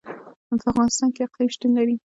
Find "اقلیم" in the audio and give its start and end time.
1.25-1.49